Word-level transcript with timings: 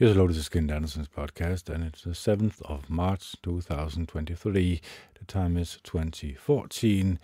You're 0.00 0.10
hello, 0.10 0.28
of 0.28 0.36
is 0.36 0.48
Ken 0.48 0.70
Anderson's 0.70 1.08
podcast, 1.08 1.68
and 1.68 1.82
it's 1.82 2.02
the 2.02 2.10
7th 2.10 2.62
of 2.62 2.88
March 2.88 3.34
2023. 3.42 4.80
The 5.18 5.24
time 5.24 5.56
is 5.56 5.80
2014, 5.82 7.18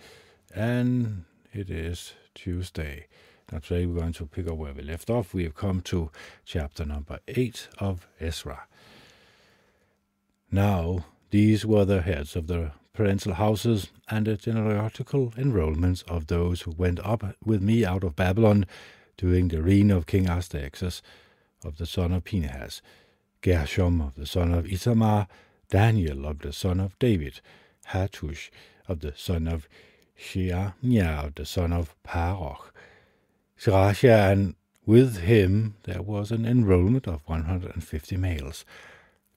and 0.53 1.23
it 1.53 1.69
is 1.69 2.15
Tuesday. 2.33 3.07
Now, 3.49 3.59
today 3.59 3.85
we're 3.85 4.01
going 4.01 4.11
to 4.11 4.25
pick 4.25 4.49
up 4.49 4.57
where 4.57 4.73
we 4.73 4.81
left 4.81 5.09
off. 5.09 5.33
We 5.33 5.45
have 5.45 5.55
come 5.55 5.79
to 5.83 6.11
chapter 6.43 6.83
number 6.83 7.19
8 7.29 7.69
of 7.79 8.09
Ezra. 8.19 8.67
Now, 10.51 11.05
these 11.29 11.65
were 11.65 11.85
the 11.85 12.01
heads 12.01 12.35
of 12.35 12.47
the 12.47 12.73
parental 12.91 13.35
houses 13.35 13.87
and 14.09 14.27
the 14.27 14.35
genealogical 14.35 15.31
enrollments 15.37 16.03
of 16.09 16.27
those 16.27 16.63
who 16.63 16.71
went 16.71 16.99
up 17.05 17.23
with 17.41 17.61
me 17.61 17.85
out 17.85 18.03
of 18.03 18.17
Babylon 18.17 18.65
during 19.15 19.47
the 19.47 19.63
reign 19.63 19.91
of 19.91 20.07
King 20.07 20.29
Artaxerxes 20.29 21.01
of 21.65 21.77
the 21.77 21.85
son 21.85 22.11
of 22.13 22.23
Phinehas, 22.23 22.81
Gershom 23.41 24.01
of 24.01 24.15
the 24.15 24.25
son 24.25 24.53
of 24.53 24.65
Ithamar, 24.71 25.27
Daniel 25.69 26.25
of 26.25 26.39
the 26.39 26.53
son 26.53 26.79
of 26.79 26.97
David, 26.99 27.41
Hattush 27.89 28.49
of 28.87 28.99
the 28.99 29.13
son 29.15 29.47
of 29.47 29.67
Sheaniah 30.17 31.25
of 31.25 31.35
the 31.35 31.45
son 31.45 31.73
of 31.73 31.95
Paroch, 32.03 32.71
Serachia, 33.59 34.31
and 34.31 34.55
with 34.85 35.17
him 35.21 35.75
there 35.83 36.01
was 36.01 36.31
an 36.31 36.45
enrollment 36.45 37.07
of 37.07 37.21
150 37.25 38.17
males. 38.17 38.65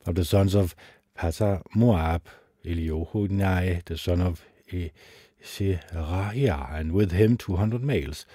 Of 0.06 0.15
the 0.15 0.25
sons 0.25 0.55
of 0.55 0.75
Pata 1.15 1.62
Moab, 1.75 2.23
Eliohunai, 2.65 3.84
the 3.84 3.98
son 3.98 4.20
of 4.20 4.45
Seraiah, 5.42 6.75
and 6.75 6.92
with 6.92 7.12
him 7.12 7.37
200 7.37 7.83
males. 7.83 8.27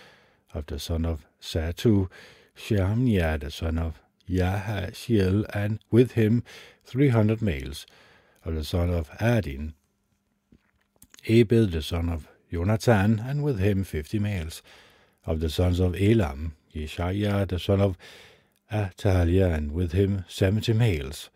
Of 0.54 0.68
the 0.68 0.80
son 0.80 1.05
of 1.05 1.26
Satu, 1.41 2.10
Shemaiah, 2.55 3.39
the 3.39 3.52
son 3.52 3.77
of 3.77 3.99
Yahaziel, 4.30 5.45
and 5.53 5.80
with 5.91 6.13
him 6.13 6.43
three 6.85 7.09
hundred 7.09 7.41
males, 7.41 7.85
of 8.45 8.55
the 8.55 8.63
son 8.63 8.90
of 8.90 9.10
Adin, 9.20 9.73
Ebed, 11.27 11.71
the 11.71 11.82
son 11.82 12.10
of 12.10 12.27
Jonathan, 12.51 13.20
and 13.20 13.43
with 13.43 13.60
him 13.60 13.84
fifty 13.84 14.20
males, 14.20 14.62
of 15.26 15.40
the 15.40 15.49
sons 15.49 15.79
of 15.79 15.95
Elam, 15.95 16.55
Yeshaiah, 16.73 17.48
the 17.48 17.60
son 17.60 17.82
of 17.82 17.98
Atalia, 18.71 19.54
and 19.54 19.71
with 19.71 19.93
him 19.93 20.26
seventy 20.27 20.73
males, 20.73 21.29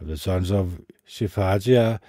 of 0.00 0.06
the 0.06 0.16
sons 0.16 0.50
of 0.50 0.80
Shephatiah, 1.06 2.00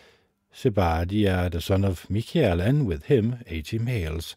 Zebadiah, 0.56 1.50
the 1.52 1.62
son 1.62 1.84
of 1.84 2.10
Michael, 2.10 2.62
and 2.62 2.86
with 2.86 3.06
him 3.06 3.40
eighty 3.48 3.80
males, 3.80 4.36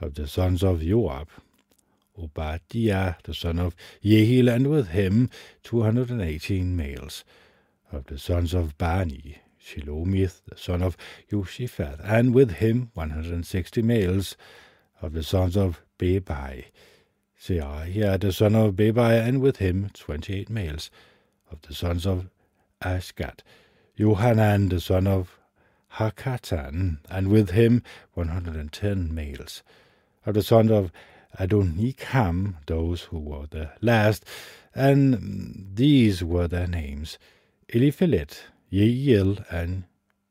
of 0.00 0.14
the 0.14 0.26
sons 0.26 0.62
of 0.62 0.80
Joab, 0.80 1.28
Obadiah, 2.18 3.14
the 3.24 3.34
son 3.34 3.58
of 3.58 3.76
Jehiel, 4.02 4.48
and 4.48 4.66
with 4.66 4.88
him 4.88 5.30
two 5.62 5.82
hundred 5.82 6.10
and 6.10 6.20
eighteen 6.20 6.76
males. 6.76 7.24
Of 7.92 8.06
the 8.06 8.18
sons 8.18 8.52
of 8.52 8.76
Bani, 8.76 9.38
Shilomith, 9.62 10.42
the 10.46 10.56
son 10.56 10.82
of 10.82 10.96
Joshaphat, 11.30 12.00
and 12.02 12.34
with 12.34 12.52
him 12.52 12.90
one 12.94 13.10
hundred 13.10 13.32
and 13.32 13.46
sixty 13.46 13.82
males. 13.82 14.36
Of 15.00 15.12
the 15.12 15.22
sons 15.22 15.56
of 15.56 15.80
Bebai, 15.98 16.66
Seaiah, 17.40 18.20
the 18.20 18.32
son 18.32 18.54
of 18.54 18.74
Bebai, 18.74 19.26
and 19.26 19.40
with 19.40 19.58
him 19.58 19.90
twenty-eight 19.94 20.50
males. 20.50 20.90
Of 21.50 21.62
the 21.62 21.74
sons 21.74 22.04
of 22.04 22.28
Ashgat, 22.82 23.40
Johanan, 23.96 24.68
the 24.68 24.80
son 24.80 25.06
of 25.06 25.38
Hakatan, 25.94 26.98
and 27.08 27.28
with 27.28 27.50
him 27.50 27.82
one 28.14 28.28
hundred 28.28 28.56
and 28.56 28.72
ten 28.72 29.14
males. 29.14 29.62
Of 30.26 30.34
the 30.34 30.42
sons 30.42 30.70
of 30.70 30.92
Adonikam, 31.38 32.56
those 32.66 33.02
who 33.02 33.18
were 33.18 33.46
the 33.46 33.70
last, 33.80 34.24
and 34.74 35.70
these 35.74 36.22
were 36.22 36.48
their 36.48 36.66
names 36.66 37.18
Eliphelet, 37.68 38.42
Yeiel, 38.72 39.44
and 39.50 39.84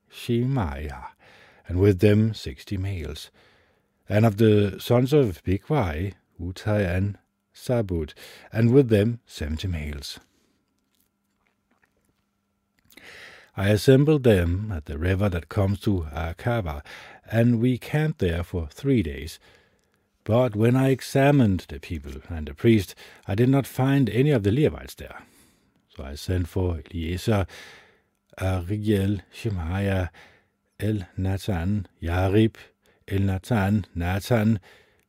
Shemaiah, 0.09 1.09
and 1.67 1.79
with 1.79 1.99
them 1.99 2.33
sixty 2.33 2.77
males. 2.77 3.29
And 4.09 4.25
of 4.25 4.37
the 4.37 4.79
sons 4.79 5.13
of 5.13 5.43
Bigvai, 5.43 6.13
Utai 6.41 6.95
and 6.95 7.17
Sabud, 7.53 8.13
and 8.51 8.71
with 8.71 8.89
them 8.89 9.19
seventy 9.25 9.67
males. 9.67 10.19
I 13.55 13.69
assembled 13.69 14.23
them 14.23 14.71
at 14.71 14.85
the 14.85 14.99
river 14.99 15.29
that 15.29 15.49
comes 15.49 15.79
to 15.81 16.07
Akava, 16.13 16.83
and 17.29 17.59
we 17.59 17.77
camped 17.77 18.19
there 18.19 18.43
for 18.43 18.67
three 18.67 19.01
days. 19.01 19.39
But 20.27 20.57
when 20.57 20.75
I 20.75 20.89
examined 20.89 21.67
the 21.69 21.79
people 21.79 22.21
and 22.27 22.49
the 22.49 22.53
priest, 22.53 22.95
I 23.29 23.33
did 23.33 23.47
not 23.47 23.65
find 23.65 24.09
any 24.09 24.31
of 24.31 24.43
the 24.43 24.51
Levites 24.51 24.93
there. 24.95 25.23
So 25.87 26.03
I 26.03 26.15
sent 26.15 26.49
for 26.49 26.81
Eliezer, 26.91 27.47
Ariel, 28.37 29.19
Shemaiah, 29.31 30.11
Elnathan, 30.81 31.85
Yarib, 32.03 32.55
Elnathan, 33.07 33.85
Nathan, 33.95 34.59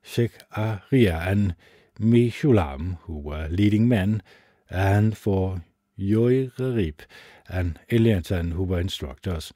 Shechariah, 0.05 1.27
and 1.27 1.57
Meshullam, 1.99 2.99
who 3.03 3.19
were 3.19 3.49
leading 3.51 3.89
men, 3.89 4.23
and 4.71 5.19
for 5.19 5.65
Joirib 5.99 7.01
and 7.49 7.81
Eliatan, 7.91 8.53
who 8.53 8.63
were 8.63 8.79
instructors. 8.79 9.53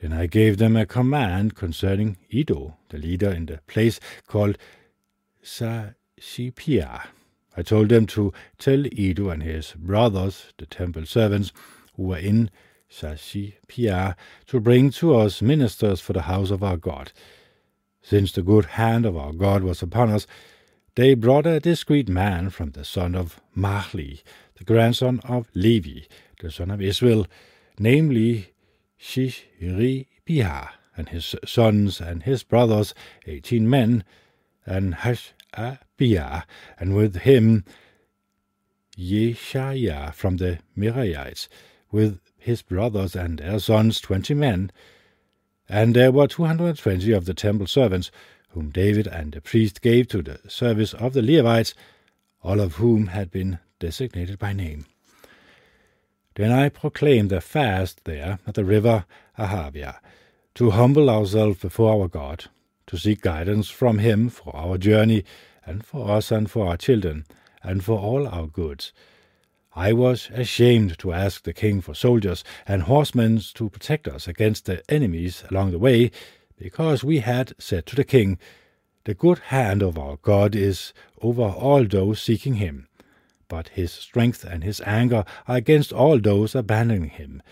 Then 0.00 0.12
I 0.12 0.26
gave 0.26 0.58
them 0.58 0.76
a 0.76 0.86
command 0.86 1.56
concerning 1.56 2.18
Iddo, 2.30 2.76
the 2.90 2.98
leader 2.98 3.32
in 3.32 3.46
the 3.46 3.58
place 3.66 3.98
called 4.28 4.58
Sashipia. 5.46 7.06
I 7.56 7.62
told 7.62 7.88
them 7.88 8.06
to 8.08 8.32
tell 8.58 8.84
Iddo 8.84 9.30
and 9.30 9.44
his 9.44 9.74
brothers, 9.78 10.52
the 10.58 10.66
temple 10.66 11.06
servants, 11.06 11.52
who 11.94 12.02
were 12.02 12.18
in 12.18 12.50
Sashipia, 12.90 14.16
to 14.48 14.60
bring 14.60 14.90
to 14.90 15.14
us 15.14 15.40
ministers 15.40 16.00
for 16.00 16.12
the 16.12 16.22
house 16.22 16.50
of 16.50 16.64
our 16.64 16.76
God. 16.76 17.12
Since 18.02 18.32
the 18.32 18.42
good 18.42 18.66
hand 18.66 19.06
of 19.06 19.16
our 19.16 19.32
God 19.32 19.62
was 19.62 19.82
upon 19.82 20.10
us, 20.10 20.26
they 20.96 21.14
brought 21.14 21.46
a 21.46 21.60
discreet 21.60 22.08
man 22.08 22.50
from 22.50 22.72
the 22.72 22.84
son 22.84 23.14
of 23.14 23.40
Mahli, 23.56 24.22
the 24.56 24.64
grandson 24.64 25.20
of 25.24 25.48
Levi, 25.54 26.06
the 26.40 26.50
son 26.50 26.70
of 26.70 26.82
Israel, 26.82 27.26
namely 27.78 28.52
Shishribiah, 29.00 30.70
and 30.96 31.08
his 31.10 31.36
sons 31.44 32.00
and 32.00 32.24
his 32.24 32.42
brothers, 32.42 32.94
eighteen 33.26 33.70
men, 33.70 34.02
and 34.64 34.96
Hashabiah, 35.56 36.44
and 36.78 36.94
with 36.94 37.16
him 37.16 37.64
Yeshaiah 38.96 40.14
from 40.14 40.36
the 40.36 40.58
Meraites, 40.76 41.48
with 41.90 42.20
his 42.38 42.62
brothers 42.62 43.16
and 43.16 43.38
their 43.38 43.58
sons 43.58 44.00
twenty 44.00 44.34
men. 44.34 44.70
And 45.68 45.96
there 45.96 46.12
were 46.12 46.28
two 46.28 46.44
hundred 46.44 46.68
and 46.68 46.78
twenty 46.78 47.12
of 47.12 47.24
the 47.24 47.34
temple 47.34 47.66
servants, 47.66 48.10
whom 48.50 48.70
David 48.70 49.06
and 49.06 49.32
the 49.32 49.40
priest 49.40 49.82
gave 49.82 50.08
to 50.08 50.22
the 50.22 50.38
service 50.48 50.94
of 50.94 51.12
the 51.12 51.22
Levites, 51.22 51.74
all 52.42 52.60
of 52.60 52.76
whom 52.76 53.08
had 53.08 53.30
been 53.30 53.58
designated 53.78 54.38
by 54.38 54.52
name. 54.52 54.86
Then 56.36 56.52
I 56.52 56.68
proclaimed 56.68 57.32
a 57.32 57.40
fast 57.40 58.04
there 58.04 58.38
at 58.46 58.54
the 58.54 58.64
river 58.64 59.04
Ahavia, 59.38 59.96
to 60.54 60.70
humble 60.70 61.10
ourselves 61.10 61.58
before 61.58 62.00
our 62.00 62.08
God, 62.08 62.46
to 62.86 62.96
seek 62.96 63.20
guidance 63.20 63.68
from 63.68 63.98
him 63.98 64.28
for 64.28 64.54
our 64.54 64.78
journey, 64.78 65.24
and 65.64 65.84
for 65.84 66.10
us 66.10 66.30
and 66.30 66.50
for 66.50 66.66
our 66.68 66.76
children, 66.76 67.24
and 67.62 67.84
for 67.84 67.98
all 67.98 68.28
our 68.28 68.46
goods. 68.46 68.92
I 69.74 69.92
was 69.92 70.30
ashamed 70.32 70.98
to 70.98 71.12
ask 71.12 71.42
the 71.42 71.52
king 71.52 71.80
for 71.80 71.94
soldiers 71.94 72.44
and 72.66 72.82
horsemen 72.82 73.40
to 73.54 73.68
protect 73.68 74.08
us 74.08 74.26
against 74.26 74.64
the 74.64 74.82
enemies 74.90 75.44
along 75.50 75.72
the 75.72 75.78
way, 75.78 76.10
because 76.58 77.04
we 77.04 77.18
had 77.18 77.52
said 77.58 77.86
to 77.86 77.96
the 77.96 78.04
king, 78.04 78.38
The 79.04 79.14
good 79.14 79.38
hand 79.38 79.82
of 79.82 79.98
our 79.98 80.16
God 80.16 80.54
is 80.54 80.92
over 81.20 81.42
all 81.42 81.84
those 81.84 82.22
seeking 82.22 82.54
him 82.54 82.88
but 83.48 83.68
his 83.68 83.92
strength 83.92 84.44
and 84.44 84.64
his 84.64 84.80
anger 84.84 85.24
are 85.46 85.56
against 85.56 85.92
all 85.92 86.18
those 86.18 86.54
abandoning 86.54 87.10
him. 87.10 87.42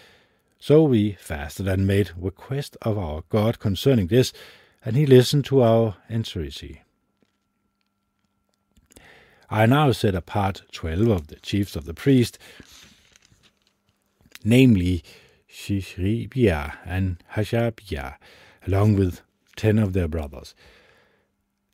So 0.59 0.83
we 0.85 1.13
fasted 1.13 1.69
and 1.69 1.87
made 1.87 2.11
request 2.17 2.77
of 2.83 2.99
our 2.99 3.23
God 3.29 3.59
concerning 3.59 4.09
this, 4.09 4.33
and 4.85 4.97
he 4.97 5.07
listened 5.07 5.45
to 5.47 5.63
our 5.63 5.97
entreaty. 6.11 6.83
I 9.51 9.67
now 9.67 9.93
set 9.93 10.15
apart 10.15 10.63
twelve 10.73 11.09
of 11.09 11.27
the 11.29 11.37
chiefs 11.37 11.77
of 11.77 11.85
the 11.85 11.95
priests, 11.95 12.39
namely 14.45 15.03
Shishribiah 15.49 16.77
and 16.85 17.23
Hashabiah, 17.35 18.17
along 18.67 18.97
with 18.97 19.21
ten 19.57 19.79
of 19.79 19.93
their 19.93 20.09
brothers. 20.09 20.55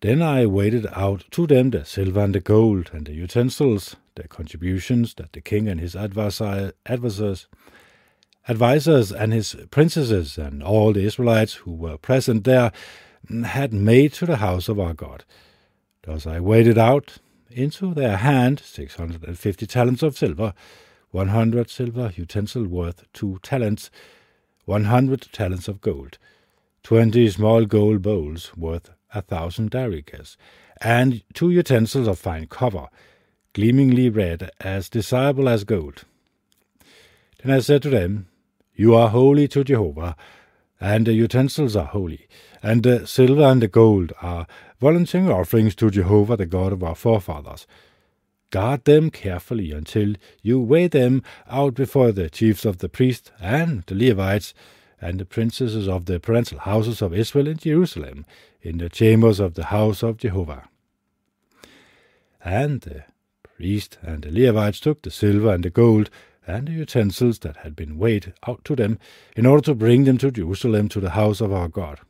Then 0.03 0.23
I 0.23 0.47
weighed 0.47 0.87
out 0.93 1.25
to 1.33 1.47
them 1.47 1.71
the 1.71 1.85
silver 1.85 2.21
and 2.21 2.35
the 2.35 2.41
gold, 2.41 2.91
and 2.93 3.07
the 3.07 3.13
utensils, 3.13 3.97
the 4.15 4.29
contributions 4.29 5.15
that 5.15 5.33
the 5.33 5.41
king 5.41 5.69
and 5.69 5.81
his 5.81 5.95
adversars, 5.95 7.47
advisors 8.49 9.13
and 9.13 9.33
his 9.33 9.55
princesses 9.71 10.39
and 10.39 10.63
all 10.63 10.93
the 10.93 11.05
Israelites 11.05 11.55
who 11.55 11.73
were 11.73 11.99
present 11.99 12.45
there 12.45 12.73
had 13.45 13.73
made 13.73 14.13
to 14.15 14.27
the 14.27 14.37
house 14.37 14.69
of 14.69 14.81
our 14.81 14.95
God. 14.95 15.25
Thus 16.03 16.27
I 16.27 16.41
weighed 16.41 16.67
it 16.67 16.79
out 16.79 17.19
into 17.51 17.93
their 17.95 18.17
hand 18.17 18.61
six 18.61 18.95
hundred 18.95 19.25
and 19.25 19.39
fifty 19.39 19.67
talents 19.67 20.03
of 20.03 20.17
silver, 20.17 20.55
one 21.11 21.29
hundred 21.29 21.69
silver 21.69 22.13
utensils 22.17 22.69
worth 22.69 23.05
two 23.13 23.39
talents, 23.43 23.91
one 24.65 24.85
hundred 24.85 25.29
talents 25.33 25.69
of 25.69 25.81
gold, 25.81 26.17
twenty 26.83 27.29
small 27.29 27.67
gold 27.67 28.01
bowls 28.01 28.57
worth 28.57 28.91
a 29.13 29.21
thousand 29.21 29.71
darikas, 29.71 30.37
and 30.81 31.23
two 31.35 31.51
utensils 31.51 32.09
of 32.09 32.19
fine 32.19 32.47
copper, 32.47 32.89
gleamingly 33.53 34.09
red, 34.09 34.51
as 34.61 34.89
desirable 34.89 35.49
as 35.49 35.65
gold. 35.65 36.05
Then 37.43 37.55
I 37.55 37.61
said 37.61 37.83
to 37.83 37.91
them, 37.91 38.29
You 38.81 38.95
are 38.95 39.11
holy 39.11 39.47
to 39.49 39.63
Jehovah, 39.63 40.17
and 40.81 41.07
the 41.07 41.13
utensils 41.13 41.77
are 41.77 41.85
holy, 41.85 42.27
and 42.63 42.83
the 42.83 43.07
silver 43.07 43.43
and 43.43 43.61
the 43.61 43.69
gold 43.69 44.15
are 44.23 44.47
volunteering 44.81 45.31
offerings 45.31 45.75
to 45.75 45.91
Jehovah, 45.91 46.39
the 46.39 46.47
God 46.47 46.73
of 46.73 46.83
our 46.83 46.95
forefathers. 46.95 47.67
Guard 48.49 48.87
them 48.87 49.11
carefully 49.11 49.71
until 49.71 50.15
you 50.41 50.59
weigh 50.59 50.87
them 50.87 51.23
out 51.47 51.75
before 51.75 52.11
the 52.11 52.31
chiefs 52.31 52.65
of 52.65 52.79
the 52.79 52.89
priests 52.89 53.31
and 53.39 53.83
the 53.83 53.95
Levites 53.95 54.55
and 54.99 55.21
the 55.21 55.27
princesses 55.27 55.87
of 55.87 56.07
the 56.07 56.19
parental 56.19 56.61
houses 56.61 57.03
of 57.03 57.13
Israel 57.13 57.49
in 57.49 57.59
Jerusalem, 57.59 58.25
in 58.63 58.79
the 58.79 58.89
chambers 58.89 59.41
of 59.41 59.57
the 59.57 59.65
house 59.65 60.03
of 60.03 60.17
Jehovah. 60.17 60.71
And 62.43 62.81
the 62.81 63.05
priest 63.43 63.99
and 64.01 64.23
the 64.23 64.31
Levites 64.31 64.81
took 64.81 65.03
the 65.03 65.11
silver 65.11 65.53
and 65.53 65.65
the 65.65 65.69
gold 65.69 66.09
and 66.47 66.69
the 66.69 66.73
utensils 66.73 67.41
that 67.41 67.59
had 67.59 67.77
been 67.77 67.99
weighed 67.99 68.33
out 68.47 68.65
to 68.65 68.77
them, 68.77 68.99
in 69.37 69.47
order 69.47 69.63
to 69.63 69.75
bring 69.75 70.05
them 70.05 70.19
to 70.19 70.31
Jerusalem 70.31 70.89
to 70.89 71.01
the 71.01 71.11
house 71.11 71.41
of 71.41 71.53
our 71.53 71.69
God. 71.69 72.01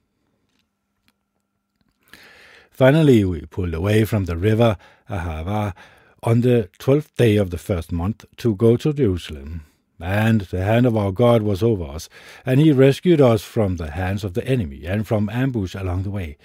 Finally, 2.71 3.25
we 3.25 3.43
pulled 3.43 3.75
away 3.75 4.05
from 4.05 4.25
the 4.25 4.37
river 4.37 4.77
Ahava 5.09 5.75
on 6.23 6.41
the 6.41 6.69
twelfth 6.79 7.15
day 7.17 7.37
of 7.37 7.50
the 7.50 7.59
first 7.59 7.93
month 7.93 8.25
to 8.38 8.55
go 8.55 8.77
to 8.77 8.93
Jerusalem. 8.93 9.67
And 10.03 10.43
the 10.43 10.65
hand 10.65 10.87
of 10.87 10.97
our 10.97 11.12
God 11.12 11.43
was 11.43 11.62
over 11.62 11.85
us, 11.85 12.09
and 12.47 12.59
he 12.59 12.73
rescued 12.73 13.21
us 13.21 13.43
from 13.43 13.76
the 13.76 13.91
hands 13.91 14.25
of 14.25 14.33
the 14.33 14.47
enemy 14.47 14.87
and 14.87 15.06
from 15.06 15.29
ambush 15.29 15.75
along 15.75 16.05
the 16.05 16.11
way. 16.11 16.38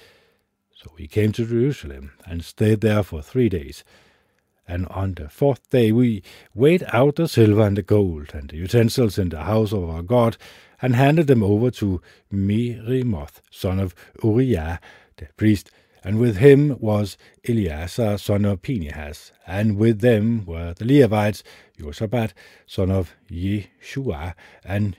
So 0.76 0.92
we 0.98 1.08
came 1.08 1.32
to 1.32 1.46
Jerusalem 1.46 2.12
and 2.26 2.44
stayed 2.44 2.82
there 2.82 3.02
for 3.02 3.22
three 3.22 3.48
days 3.48 3.86
and 4.68 4.88
on 4.88 5.14
the 5.14 5.30
fourth 5.30 5.70
day 5.70 5.92
we 5.92 6.24
weighed 6.54 6.84
out 6.92 7.16
the 7.16 7.28
silver 7.28 7.66
and 7.66 7.78
the 7.78 7.82
gold 7.82 8.32
and 8.34 8.50
the 8.50 8.58
utensils 8.58 9.18
in 9.18 9.30
the 9.30 9.44
house 9.44 9.72
of 9.72 9.90
our 9.90 10.02
God, 10.02 10.38
and 10.82 10.96
handed 10.96 11.28
them 11.28 11.44
over 11.44 11.72
to 11.72 12.02
Merimoth, 12.32 13.42
son 13.50 13.80
of 13.80 13.96
Uriah, 14.24 14.80
the 15.18 15.28
priest, 15.38 15.72
and 16.04 16.20
with 16.20 16.38
him 16.38 16.78
was 16.80 17.18
Eleazar, 17.48 18.18
son 18.20 18.46
of 18.46 18.62
Phinehas, 18.62 19.32
and 19.48 19.78
with 19.78 20.02
them 20.02 20.46
were 20.46 20.74
the 20.74 20.86
Levites, 20.86 21.44
Josabad, 21.80 22.32
son 22.68 22.92
of 22.92 23.16
Yeshua, 23.30 24.36
and 24.64 24.98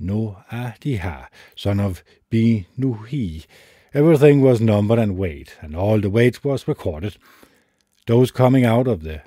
Noadiah, 0.00 1.26
son 1.54 1.80
of 1.80 2.02
Binuhi. 2.30 3.44
Everything 3.92 4.40
was 4.40 4.60
numbered 4.60 4.98
and 4.98 5.18
weighed, 5.18 5.52
and 5.60 5.76
all 5.76 6.00
the 6.00 6.08
weight 6.08 6.44
was 6.44 6.68
recorded. 6.68 7.16
Those 8.08 8.30
coming 8.30 8.64
out 8.64 8.88
of 8.88 9.02
the 9.02 9.20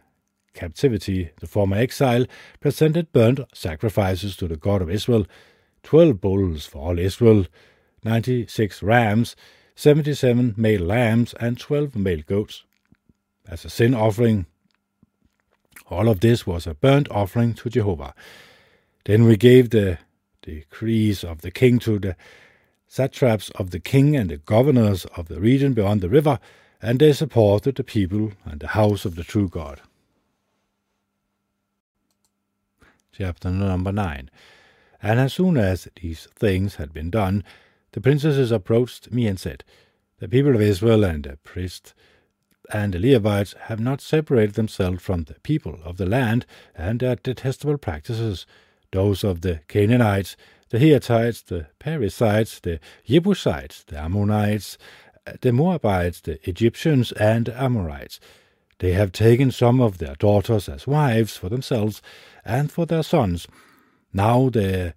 captivity, 0.55 1.29
the 1.39 1.45
former 1.45 1.77
exile, 1.77 2.25
presented 2.59 3.11
burnt 3.11 3.39
sacrifices 3.53 4.35
to 4.37 4.47
the 4.47 4.55
God 4.55 4.81
of 4.81 4.89
Israel, 4.89 5.27
twelve 5.83 6.19
bulls 6.19 6.65
for 6.65 6.79
all 6.79 6.97
Israel, 6.97 7.45
ninety 8.03 8.47
six 8.47 8.81
rams, 8.81 9.35
seventy 9.75 10.15
seven 10.15 10.55
male 10.57 10.81
lambs, 10.81 11.35
and 11.35 11.59
twelve 11.59 11.95
male 11.95 12.23
goats. 12.25 12.63
As 13.47 13.65
a 13.65 13.69
sin 13.69 13.93
offering, 13.93 14.47
all 15.91 16.09
of 16.09 16.21
this 16.21 16.47
was 16.47 16.65
a 16.65 16.73
burnt 16.73 17.07
offering 17.11 17.53
to 17.53 17.69
Jehovah. 17.69 18.15
Then 19.05 19.25
we 19.25 19.37
gave 19.37 19.69
the 19.69 19.99
decrees 20.41 21.23
of 21.23 21.41
the 21.41 21.51
king 21.51 21.77
to 21.79 21.99
the 21.99 22.15
satraps 22.87 23.51
of 23.51 23.69
the 23.69 23.79
king 23.79 24.15
and 24.15 24.31
the 24.31 24.37
governors 24.37 25.05
of 25.15 25.27
the 25.27 25.39
region 25.39 25.73
beyond 25.73 26.01
the 26.01 26.09
river, 26.09 26.39
and 26.81 26.99
they 26.99 27.13
supported 27.13 27.75
the 27.75 27.83
people 27.83 28.31
and 28.45 28.59
the 28.59 28.69
house 28.69 29.05
of 29.05 29.15
the 29.15 29.23
true 29.23 29.47
God. 29.47 29.81
Chapter 33.11 33.51
number 33.51 33.91
9 33.91 34.29
And 35.01 35.19
as 35.19 35.33
soon 35.33 35.57
as 35.57 35.87
these 36.01 36.27
things 36.35 36.75
had 36.75 36.91
been 36.93 37.11
done, 37.11 37.43
the 37.91 38.01
princesses 38.01 38.51
approached 38.51 39.11
me 39.11 39.27
and 39.27 39.39
said, 39.39 39.63
The 40.19 40.27
people 40.27 40.55
of 40.55 40.61
Israel 40.61 41.03
and 41.03 41.23
the 41.23 41.37
priests 41.43 41.93
and 42.73 42.93
the 42.93 42.99
Levites 42.99 43.53
have 43.63 43.79
not 43.79 44.01
separated 44.01 44.55
themselves 44.55 45.01
from 45.03 45.23
the 45.23 45.39
people 45.41 45.79
of 45.83 45.97
the 45.97 46.05
land 46.05 46.45
and 46.73 46.99
their 46.99 47.15
detestable 47.15 47.77
practices, 47.77 48.45
those 48.91 49.23
of 49.23 49.41
the 49.41 49.59
Canaanites, 49.67 50.37
the 50.69 50.79
Hittites, 50.79 51.41
the 51.41 51.67
Perizzites, 51.79 52.61
the 52.61 52.79
Jebusites, 53.05 53.83
the 53.83 53.97
Ammonites, 53.97 54.77
the 55.41 55.51
Moabites, 55.51 56.21
the 56.21 56.39
Egyptians, 56.49 57.11
and 57.13 57.45
the 57.45 57.61
Amorites. 57.61 58.19
They 58.79 58.93
have 58.93 59.11
taken 59.11 59.51
some 59.51 59.79
of 59.79 59.99
their 59.99 60.15
daughters 60.15 60.67
as 60.67 60.87
wives 60.87 61.37
for 61.37 61.49
themselves 61.49 62.01
and 62.43 62.71
for 62.71 62.85
their 62.85 63.03
sons. 63.03 63.47
Now 64.11 64.49
the 64.49 64.93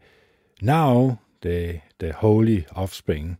now 0.60 1.20
the 1.42 1.80
the 1.98 2.12
holy 2.14 2.66
offspring 2.74 3.38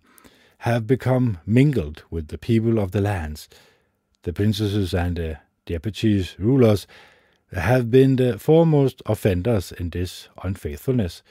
have 0.58 0.86
become 0.86 1.38
mingled 1.46 2.04
with 2.10 2.28
the 2.28 2.38
people 2.38 2.78
of 2.78 2.92
the 2.92 3.00
lands. 3.00 3.48
The 4.22 4.32
princesses 4.32 4.94
and 4.94 5.16
the 5.16 5.38
deputies, 5.66 6.36
rulers, 6.38 6.86
have 7.52 7.90
been 7.90 8.16
the 8.16 8.38
foremost 8.38 9.02
offenders 9.06 9.72
in 9.72 9.90
this 9.90 10.28
unfaithfulness. 10.42 11.22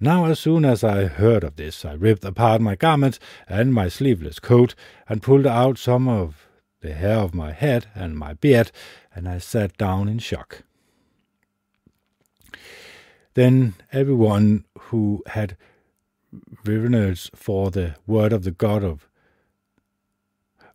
Now, 0.00 0.24
as 0.24 0.40
soon 0.40 0.64
as 0.64 0.82
I 0.82 1.04
heard 1.04 1.44
of 1.44 1.54
this, 1.54 1.84
I 1.84 1.92
ripped 1.92 2.24
apart 2.24 2.60
my 2.60 2.74
garments 2.74 3.20
and 3.48 3.72
my 3.72 3.88
sleeveless 3.88 4.40
coat, 4.40 4.74
and 5.08 5.22
pulled 5.22 5.46
out 5.46 5.78
some 5.78 6.08
of 6.08 6.48
the 6.80 6.94
hair 6.94 7.18
of 7.18 7.32
my 7.32 7.52
head 7.52 7.86
and 7.94 8.18
my 8.18 8.34
beard, 8.34 8.72
and 9.14 9.28
I 9.28 9.38
sat 9.38 9.78
down 9.78 10.08
in 10.08 10.18
shock. 10.18 10.64
Then 13.34 13.74
everyone 13.92 14.64
who 14.78 15.22
had 15.28 15.56
reverence 16.64 17.30
for 17.34 17.70
the 17.70 17.94
word 18.06 18.32
of 18.32 18.42
the 18.42 18.50
God 18.50 18.82
of 18.82 19.08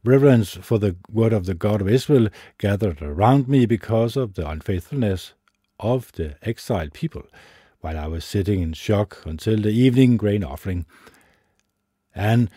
reverence 0.06 0.52
for 0.62 0.80
the 0.80 0.96
word 1.12 1.34
of 1.34 1.46
the 1.46 1.54
God 1.54 1.82
of 1.82 1.90
Israel 1.90 2.30
gathered 2.58 3.02
around 3.02 3.50
me 3.50 3.66
because 3.66 4.16
of 4.16 4.36
the 4.36 4.50
unfaithfulness 4.50 5.34
of 5.78 6.14
the 6.14 6.36
exiled 6.42 6.94
people 6.94 7.24
while 7.82 7.98
I 7.98 8.08
was 8.08 8.26
sitting 8.26 8.62
in 8.62 8.74
shock 8.74 9.24
until 9.26 9.58
the 9.58 9.70
evening 9.70 10.18
grain 10.18 10.44
offering. 10.44 10.86
And 12.14 12.50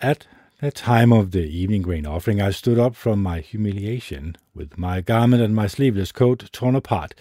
at 0.00 0.26
the 0.60 0.72
time 0.72 1.12
of 1.12 1.30
the 1.30 1.44
evening 1.44 1.82
grain 1.82 2.06
offering, 2.06 2.40
I 2.40 2.50
stood 2.50 2.78
up 2.78 2.94
from 2.94 3.22
my 3.22 3.40
humiliation, 3.40 4.36
with 4.54 4.76
my 4.78 5.00
garment 5.00 5.42
and 5.42 5.54
my 5.54 5.66
sleeveless 5.66 6.12
coat 6.12 6.48
torn 6.52 6.74
apart, 6.74 7.14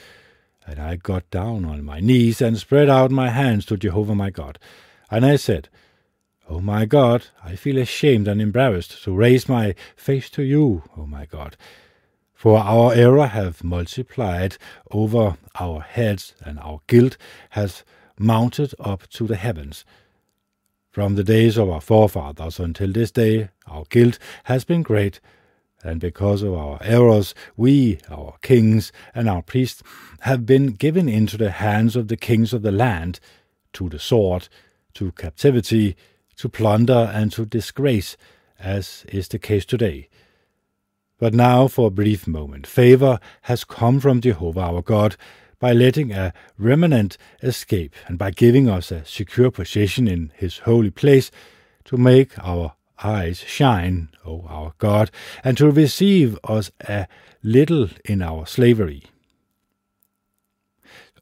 and 0.65 0.79
I 0.79 0.95
got 0.95 1.29
down 1.29 1.65
on 1.65 1.83
my 1.83 1.99
knees 1.99 2.41
and 2.41 2.57
spread 2.57 2.89
out 2.89 3.11
my 3.11 3.29
hands 3.29 3.65
to 3.67 3.77
Jehovah 3.77 4.15
my 4.15 4.31
God. 4.31 4.57
And 5.11 5.25
I 5.25 5.35
said, 5.35 5.69
O 6.49 6.55
oh 6.55 6.59
my 6.59 6.85
God, 6.85 7.27
I 7.43 7.55
feel 7.55 7.77
ashamed 7.77 8.27
and 8.27 8.41
embarrassed 8.41 9.03
to 9.03 9.13
raise 9.13 9.47
my 9.47 9.75
face 9.95 10.29
to 10.31 10.43
you, 10.43 10.83
O 10.97 11.01
oh 11.01 11.05
my 11.05 11.25
God 11.25 11.57
for 12.35 12.59
our 12.59 12.93
error 12.93 13.27
have 13.27 13.63
multiplied 13.63 14.57
over 14.91 15.37
our 15.59 15.79
heads, 15.79 16.35
and 16.43 16.59
our 16.59 16.81
guilt 16.87 17.17
has 17.51 17.83
mounted 18.19 18.75
up 18.79 19.07
to 19.09 19.25
the 19.25 19.37
heavens. 19.37 19.85
From 20.91 21.15
the 21.15 21.23
days 21.23 21.57
of 21.57 21.69
our 21.69 21.81
forefathers 21.81 22.59
until 22.59 22.91
this 22.91 23.11
day, 23.11 23.49
our 23.67 23.85
guilt 23.89 24.19
has 24.43 24.65
been 24.65 24.83
great, 24.83 25.19
and 25.81 25.99
because 26.01 26.41
of 26.41 26.53
our 26.53 26.77
errors, 26.81 27.33
we, 27.55 27.99
our 28.09 28.35
kings, 28.41 28.91
and 29.13 29.29
our 29.29 29.41
priests 29.41 29.81
have 30.21 30.45
been 30.45 30.67
given 30.67 31.07
into 31.07 31.37
the 31.37 31.51
hands 31.51 31.95
of 31.95 32.09
the 32.09 32.17
kings 32.17 32.53
of 32.53 32.63
the 32.63 32.71
land, 32.71 33.19
to 33.73 33.87
the 33.89 33.99
sword, 33.99 34.49
to 34.93 35.11
captivity, 35.13 35.95
to 36.37 36.49
plunder, 36.49 37.11
and 37.13 37.31
to 37.31 37.45
disgrace, 37.45 38.17
as 38.59 39.05
is 39.07 39.27
the 39.29 39.39
case 39.39 39.65
today. 39.65 40.09
But 41.17 41.33
now, 41.33 41.67
for 41.67 41.87
a 41.87 41.91
brief 41.91 42.27
moment, 42.27 42.67
favor 42.67 43.19
has 43.43 43.63
come 43.63 43.99
from 44.01 44.19
Jehovah 44.19 44.59
our 44.59 44.81
God 44.81 45.15
by 45.59 45.71
letting 45.71 46.11
a 46.11 46.33
remnant 46.57 47.17
escape 47.41 47.95
and 48.07 48.17
by 48.17 48.31
giving 48.31 48.67
us 48.67 48.91
a 48.91 49.05
secure 49.05 49.49
position 49.49 50.07
in 50.09 50.33
his 50.35 50.59
holy 50.59 50.91
place 50.91 51.31
to 51.85 51.95
make 51.95 52.37
our 52.39 52.73
eyes 53.01 53.39
shine, 53.39 54.09
O 54.25 54.45
our 54.49 54.73
God, 54.77 55.09
and 55.43 55.57
to 55.57 55.71
receive 55.71 56.37
us 56.43 56.71
a 56.81 57.07
little 57.41 57.87
in 58.03 58.21
our 58.21 58.45
slavery. 58.45 59.03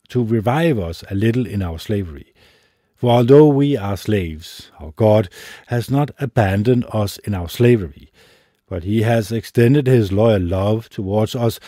To 0.10 0.24
revive 0.24 0.80
us 0.80 1.04
a 1.12 1.16
little 1.16 1.46
in 1.46 1.62
our 1.62 1.78
slavery. 1.78 2.34
For 2.96 3.12
although 3.12 3.48
we 3.48 3.78
are 3.78 3.98
slaves, 3.98 4.72
our 4.80 4.92
God 4.92 5.30
has 5.68 5.92
not 5.92 6.12
abandoned 6.20 6.86
us 6.92 7.20
in 7.20 7.36
our 7.36 7.50
slavery 7.50 8.12
but 8.74 8.86
he 8.86 9.04
has 9.04 9.32
extended 9.32 9.86
his 9.86 10.12
loyal 10.12 10.42
love 10.42 10.90
towards 10.90 11.36
us 11.36 11.60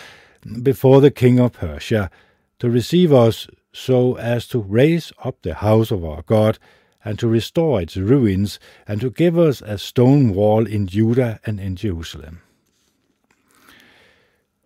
before 0.63 1.01
the 1.01 1.11
king 1.11 1.39
of 1.39 1.53
Persia, 1.53 2.09
to 2.57 2.67
receive 2.67 3.13
us 3.13 3.47
so 3.71 4.17
as 4.17 4.47
to 4.47 4.57
raise 4.57 5.13
up 5.23 5.39
the 5.43 5.53
house 5.53 5.91
of 5.91 6.03
our 6.03 6.23
God, 6.23 6.57
and 7.03 7.19
to 7.19 7.27
restore 7.27 7.79
its 7.79 7.95
ruins, 7.95 8.59
and 8.87 8.99
to 9.01 9.11
give 9.11 9.37
us 9.37 9.61
a 9.61 9.77
stone 9.77 10.33
wall 10.33 10.65
in 10.65 10.87
Judah 10.87 11.39
and 11.45 11.59
in 11.59 11.75
Jerusalem. 11.75 12.41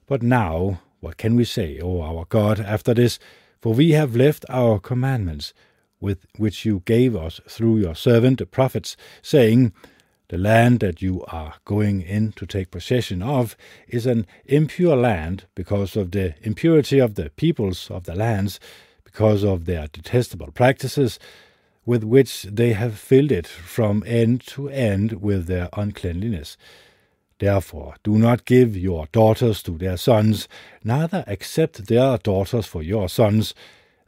But 0.07 0.23
now, 0.23 0.79
what 1.01 1.17
can 1.17 1.35
we 1.35 1.43
say, 1.43 1.77
O 1.81 2.01
our 2.01 2.23
God, 2.23 2.61
after 2.61 2.93
this? 2.93 3.19
For 3.59 3.73
we 3.73 3.91
have 3.91 4.15
left 4.15 4.45
our 4.47 4.79
commandments, 4.79 5.53
with 5.99 6.25
which 6.37 6.63
you 6.63 6.83
gave 6.85 7.17
us 7.17 7.41
through 7.49 7.79
your 7.79 7.95
servant 7.95 8.39
the 8.39 8.45
prophets, 8.45 8.95
saying, 9.21 9.73
The 10.29 10.37
land 10.37 10.79
that 10.81 11.01
you 11.01 11.25
are 11.27 11.55
going 11.65 12.01
in 12.03 12.33
to 12.33 12.45
take 12.45 12.69
possession 12.69 13.23
of 13.23 13.57
is 13.87 14.05
an 14.05 14.27
impure 14.45 14.95
land 14.95 15.45
because 15.55 15.95
of 15.95 16.11
the 16.11 16.35
impurity 16.43 16.99
of 16.99 17.15
the 17.15 17.31
peoples 17.31 17.89
of 17.89 18.03
the 18.03 18.13
lands, 18.13 18.59
because 19.03 19.43
of 19.43 19.65
their 19.65 19.87
detestable 19.87 20.51
practices, 20.51 21.17
with 21.83 22.03
which 22.03 22.43
they 22.43 22.73
have 22.73 22.99
filled 22.99 23.31
it 23.31 23.47
from 23.47 24.03
end 24.05 24.45
to 24.45 24.69
end 24.69 25.13
with 25.13 25.47
their 25.47 25.67
uncleanliness. 25.73 26.57
Therefore, 27.39 27.95
do 28.03 28.19
not 28.19 28.45
give 28.45 28.77
your 28.77 29.07
daughters 29.11 29.63
to 29.63 29.79
their 29.79 29.97
sons, 29.97 30.47
neither 30.83 31.23
accept 31.25 31.87
their 31.87 32.19
daughters 32.19 32.67
for 32.67 32.83
your 32.83 33.09
sons, 33.09 33.55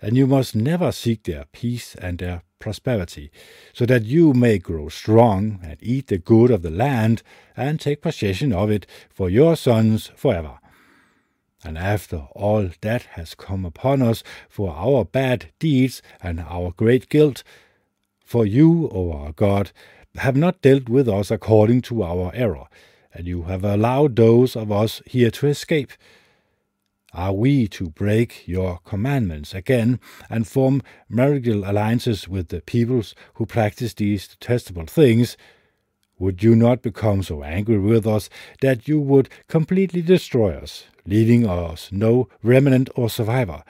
and 0.01 0.17
you 0.17 0.25
must 0.27 0.55
never 0.55 0.91
seek 0.91 1.23
their 1.23 1.45
peace 1.51 1.95
and 1.95 2.17
their 2.17 2.41
prosperity, 2.59 3.31
so 3.73 3.85
that 3.85 4.03
you 4.03 4.33
may 4.33 4.57
grow 4.57 4.89
strong 4.89 5.59
and 5.63 5.77
eat 5.81 6.07
the 6.07 6.17
good 6.17 6.51
of 6.51 6.61
the 6.61 6.71
land 6.71 7.23
and 7.55 7.79
take 7.79 8.01
possession 8.01 8.51
of 8.53 8.69
it 8.69 8.85
for 9.09 9.29
your 9.29 9.55
sons 9.55 10.11
forever. 10.15 10.59
And 11.63 11.77
after 11.77 12.27
all 12.31 12.69
that 12.81 13.03
has 13.03 13.35
come 13.35 13.65
upon 13.65 14.01
us 14.01 14.23
for 14.49 14.73
our 14.75 15.05
bad 15.05 15.51
deeds 15.59 16.01
and 16.21 16.39
our 16.39 16.71
great 16.71 17.07
guilt, 17.09 17.43
for 18.25 18.45
you, 18.45 18.89
O 18.91 19.11
our 19.11 19.33
God, 19.33 19.71
have 20.15 20.35
not 20.35 20.61
dealt 20.61 20.89
with 20.89 21.07
us 21.07 21.29
according 21.29 21.81
to 21.83 22.03
our 22.03 22.31
error, 22.33 22.65
and 23.13 23.27
you 23.27 23.43
have 23.43 23.63
allowed 23.63 24.15
those 24.15 24.55
of 24.55 24.71
us 24.71 25.01
here 25.05 25.29
to 25.31 25.47
escape. 25.47 25.91
Are 27.13 27.33
we 27.33 27.67
to 27.69 27.89
break 27.89 28.47
your 28.47 28.79
commandments 28.85 29.53
again 29.53 29.99
and 30.29 30.47
form 30.47 30.81
marital 31.09 31.69
alliances 31.69 32.29
with 32.29 32.47
the 32.47 32.61
peoples 32.61 33.13
who 33.33 33.45
practice 33.45 33.93
these 33.93 34.29
detestable 34.29 34.85
things? 34.85 35.35
Would 36.19 36.41
you 36.41 36.55
not 36.55 36.81
become 36.81 37.21
so 37.21 37.43
angry 37.43 37.79
with 37.79 38.07
us 38.07 38.29
that 38.61 38.87
you 38.87 39.01
would 39.01 39.27
completely 39.49 40.01
destroy 40.01 40.53
us, 40.53 40.85
leaving 41.05 41.45
us 41.45 41.91
no 41.91 42.29
remnant 42.43 42.89
or 42.95 43.09
survivor? 43.09 43.63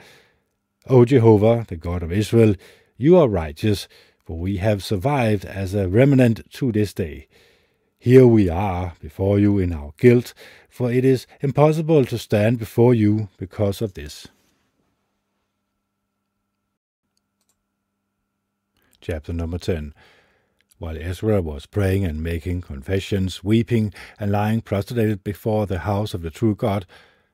O 0.88 1.03
Jehovah, 1.03 1.65
the 1.67 1.77
God 1.77 2.03
of 2.03 2.12
Israel, 2.12 2.53
you 2.95 3.17
are 3.17 3.27
righteous, 3.27 3.88
for 4.24 4.38
we 4.38 4.57
have 4.57 4.83
survived 4.83 5.45
as 5.45 5.74
a 5.74 5.88
remnant 5.88 6.51
to 6.51 6.71
this 6.71 6.93
day. 6.93 7.27
Here 8.03 8.25
we 8.25 8.50
are 8.50 8.93
before 9.00 9.38
you 9.38 9.60
in 9.60 9.72
our 9.72 9.93
guilt, 10.00 10.34
for 10.67 10.91
it 10.91 11.05
is 11.05 11.27
impossible 11.39 12.03
to 12.05 12.17
stand 12.17 12.58
before 12.58 12.96
you 12.96 13.29
because 13.38 13.79
of 13.79 13.93
this. 13.93 14.27
Chapter 19.01 19.34
number 19.34 19.60
10 19.60 19.93
While 20.79 20.98
Ezra 20.98 21.43
was 21.43 21.67
praying 21.67 22.03
and 22.03 22.24
making 22.24 22.62
confessions, 22.62 23.43
weeping 23.43 23.93
and 24.20 24.31
lying 24.31 24.62
prostrated 24.62 25.24
before 25.24 25.67
the 25.67 25.81
house 25.81 26.15
of 26.15 26.24
the 26.24 26.31
true 26.31 26.55
God, 26.55 26.88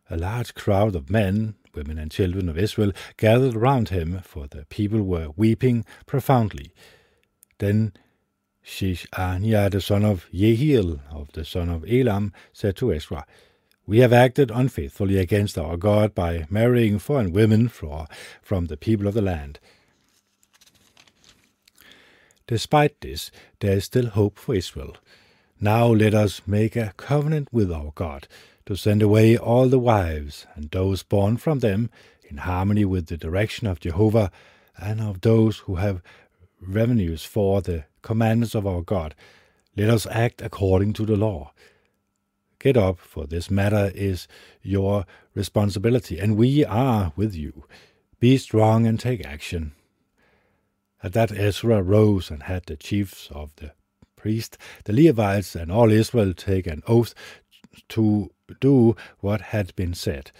a 0.10 0.18
large 0.18 0.54
crowd 0.54 0.98
of 0.98 1.10
men, 1.10 1.56
women, 1.76 1.98
and 1.98 2.12
children 2.12 2.50
of 2.50 2.58
Israel 2.58 2.92
gathered 3.16 3.56
round 3.56 3.88
him, 3.88 4.20
for 4.22 4.48
the 4.48 4.66
people 4.66 5.02
were 5.02 5.30
weeping 5.38 5.86
profoundly. 6.06 6.74
Then 7.60 7.94
Shishaniah, 8.68 9.72
the 9.72 9.80
son 9.80 10.04
of 10.04 10.28
Jehiel, 10.34 11.00
of 11.10 11.32
the 11.32 11.46
son 11.46 11.70
of 11.70 11.86
Elam, 11.90 12.34
said 12.52 12.76
to 12.78 12.94
Ezra, 12.94 13.26
We 13.88 14.00
have 14.00 14.12
acted 14.12 14.52
unfaithfully 14.52 15.18
against 15.18 15.58
our 15.58 15.78
God 15.78 16.14
by 16.14 16.46
marrying 16.50 17.00
foreign 17.00 17.32
women 17.32 17.70
from 17.70 18.66
the 18.66 18.76
people 18.76 19.08
of 19.08 19.14
the 19.14 19.22
land. 19.22 19.60
Despite 22.46 23.00
this, 23.00 23.32
there 23.62 23.78
is 23.78 23.86
still 23.86 24.08
hope 24.08 24.38
for 24.38 24.54
Israel. 24.54 24.98
Now 25.62 25.88
let 25.88 26.14
us 26.14 26.42
make 26.46 26.76
a 26.76 26.94
covenant 26.98 27.48
with 27.52 27.72
our 27.72 27.92
God 27.96 28.28
to 28.66 28.76
send 28.76 29.02
away 29.02 29.38
all 29.38 29.70
the 29.70 29.80
wives 29.80 30.46
and 30.56 30.70
those 30.70 31.04
born 31.04 31.38
from 31.38 31.60
them 31.60 31.90
in 32.30 32.38
harmony 32.38 32.84
with 32.84 33.08
the 33.08 33.18
direction 33.18 33.66
of 33.66 33.80
Jehovah 33.80 34.30
and 34.78 35.00
of 35.00 35.22
those 35.22 35.60
who 35.60 35.76
have 35.76 36.02
revenues 36.62 37.24
for 37.24 37.62
the 37.62 37.86
commandments 38.02 38.56
of 38.56 38.66
our 38.66 38.82
God. 38.82 39.16
Let 39.76 39.90
us 39.90 40.08
act 40.08 40.42
according 40.42 40.94
to 40.94 41.06
the 41.06 41.16
law. 41.16 41.52
Get 42.60 42.76
up, 42.76 43.00
for 43.00 43.28
this 43.28 43.52
matter 43.52 43.92
is 43.94 44.28
your 44.64 45.06
responsibility, 45.36 46.18
and 46.20 46.36
we 46.36 46.66
are 46.66 47.14
with 47.16 47.36
you. 47.36 47.66
Be 48.20 48.38
strong 48.38 48.88
and 48.88 49.00
take 49.00 49.24
action. 49.24 49.74
At 51.04 51.14
that 51.14 51.32
Ezra 51.32 51.84
rose 51.84 52.32
and 52.32 52.44
had 52.44 52.66
the 52.66 52.76
chiefs 52.76 53.30
of 53.32 53.56
the 53.58 53.74
priests, 54.16 54.58
the 54.86 54.94
Levites, 54.94 55.56
and 55.56 55.72
all 55.72 55.92
Israel 55.92 56.34
take 56.34 56.66
an 56.66 56.82
oath 56.88 57.14
to 57.90 58.32
do 58.60 58.96
what 59.20 59.42
had 59.42 59.76
been 59.76 59.94
said. 59.94 60.32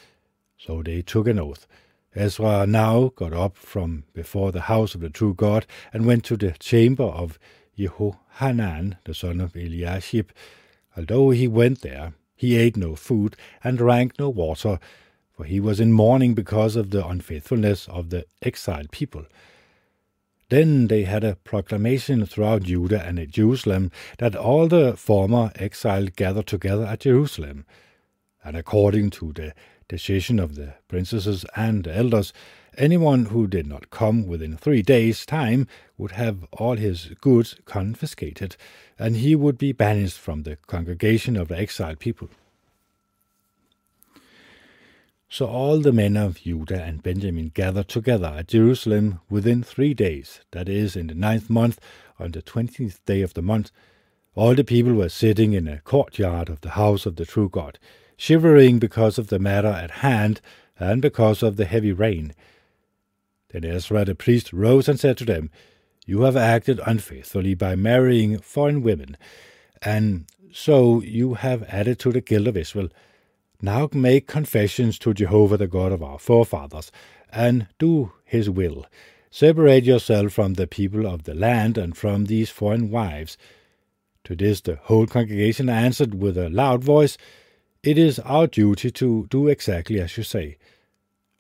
So 0.58 0.82
they 0.82 1.04
took 1.04 1.28
an 1.28 1.40
oath. 1.40 1.68
Ezra 2.16 2.66
now 2.66 3.12
got 3.16 3.34
up 3.34 3.58
from 3.58 4.04
before 4.14 4.52
the 4.52 4.62
house 4.62 4.96
of 4.96 5.02
the 5.02 5.10
true 5.10 5.34
God 5.34 5.66
and 5.94 6.06
went 6.06 6.24
to 6.26 6.38
the 6.38 6.52
chamber 6.54 7.04
of 7.04 7.38
Jehohanan, 7.78 8.98
the 9.04 9.14
son 9.14 9.40
of 9.40 9.56
Eliashib. 9.56 10.32
Although 10.96 11.30
he 11.30 11.48
went 11.48 11.82
there, 11.82 12.14
he 12.36 12.56
ate 12.56 12.78
no 12.78 12.96
food 12.96 13.36
and 13.64 13.78
drank 13.78 14.18
no 14.18 14.30
water, 14.30 14.80
for 15.32 15.44
he 15.46 15.60
was 15.60 15.80
in 15.80 15.92
mourning 15.94 16.34
because 16.34 16.76
of 16.76 16.90
the 16.90 17.06
unfaithfulness 17.06 17.88
of 17.88 18.10
the 18.10 18.26
exiled 18.42 18.92
people. 18.92 19.26
Then 20.50 20.88
they 20.88 21.04
had 21.04 21.24
a 21.24 21.36
proclamation 21.36 22.26
throughout 22.26 22.64
Judah 22.64 23.04
and 23.06 23.32
Jerusalem 23.32 23.92
that 24.18 24.36
all 24.36 24.68
the 24.68 24.96
former 24.96 25.52
exiled 25.56 26.16
gathered 26.16 26.48
together 26.48 26.86
at 26.86 27.02
Jerusalem. 27.02 27.66
And 28.44 28.56
according 28.56 29.10
to 29.12 29.34
the 29.34 29.54
decision 29.88 30.40
of 30.40 30.56
the 30.56 30.74
princesses 30.88 31.46
and 31.56 31.84
the 31.84 31.96
elders, 31.96 32.34
anyone 32.78 33.26
who 33.26 33.48
did 33.48 33.66
not 33.66 33.90
come 33.90 34.28
within 34.28 34.58
three 34.58 34.82
days' 34.82 35.26
time 35.26 35.68
would 35.98 36.12
have 36.12 36.46
all 36.52 36.76
his 36.76 37.12
goods 37.22 37.56
confiscated, 37.66 38.56
and 39.00 39.18
he 39.18 39.36
would 39.36 39.58
be 39.58 39.72
banished 39.72 40.20
from 40.20 40.44
the 40.44 40.58
congregation 40.68 41.36
of 41.36 41.48
the 41.48 41.58
exiled 41.58 42.00
people. 42.00 42.30
So 45.30 45.46
all 45.46 45.80
the 45.80 45.92
men 45.92 46.16
of 46.16 46.42
Judah 46.42 46.82
and 46.82 47.04
Benjamin 47.04 47.52
gathered 47.54 47.90
together 47.90 48.34
at 48.38 48.48
Jerusalem 48.48 49.20
within 49.30 49.62
three 49.62 49.94
days, 49.94 50.40
that 50.52 50.70
is, 50.70 50.96
in 50.96 51.08
the 51.08 51.16
ninth 51.16 51.50
month, 51.50 51.80
on 52.18 52.32
the 52.32 52.42
twentieth 52.42 53.04
day 53.06 53.22
of 53.22 53.34
the 53.34 53.42
month. 53.42 53.72
All 54.36 54.56
the 54.56 54.64
people 54.64 54.94
were 54.94 55.10
sitting 55.10 55.54
in 55.54 55.68
a 55.68 55.82
courtyard 55.82 56.48
of 56.48 56.62
the 56.62 56.72
house 56.72 57.06
of 57.06 57.18
the 57.18 57.26
true 57.26 57.50
God 57.50 57.78
shivering 58.18 58.80
because 58.80 59.18
of 59.18 59.28
the 59.28 59.40
matter 59.40 59.68
at 59.68 59.92
hand 59.92 60.42
and 60.80 61.02
because 61.02 61.44
of 61.44 61.56
the 61.56 61.66
heavy 61.66 61.94
rain. 61.94 62.34
Then 63.50 63.64
Ezra 63.64 64.04
the 64.04 64.16
priest 64.16 64.52
rose 64.52 64.90
and 64.90 65.00
said 65.00 65.18
to 65.18 65.26
them, 65.26 65.50
You 66.06 66.22
have 66.22 66.36
acted 66.36 66.82
unfaithfully 66.86 67.54
by 67.54 67.76
marrying 67.76 68.40
foreign 68.40 68.82
women, 68.82 69.16
and 69.82 70.26
so 70.52 71.02
you 71.02 71.36
have 71.36 71.64
added 71.64 72.00
to 72.00 72.12
the 72.12 72.22
guilt 72.22 72.48
of 72.48 72.58
Israel. 72.58 72.90
Now 73.62 73.90
make 73.94 74.28
confessions 74.28 75.00
to 75.00 75.14
Jehovah 75.14 75.58
the 75.58 75.68
God 75.68 75.92
of 75.92 76.04
our 76.04 76.20
forefathers, 76.20 76.92
and 77.32 77.68
do 77.80 78.12
his 78.26 78.50
will. 78.50 78.86
Separate 79.30 79.84
yourself 79.84 80.34
from 80.34 80.54
the 80.56 80.68
people 80.68 81.06
of 81.06 81.24
the 81.24 81.34
land 81.34 81.78
and 81.78 81.96
from 81.96 82.26
these 82.26 82.50
foreign 82.50 82.90
wives. 82.90 83.38
To 84.26 84.36
this 84.36 84.62
the 84.62 84.76
whole 84.84 85.08
congregation 85.08 85.70
answered 85.70 86.16
with 86.16 86.38
a 86.38 86.50
loud 86.50 86.84
voice, 86.84 87.18
it 87.84 87.98
is 87.98 88.20
our 88.20 88.48
duty 88.48 88.92
to 88.92 89.28
do 89.30 89.48
exactly 89.48 90.00
as 90.00 90.18
you 90.18 90.24
say. 90.24 90.58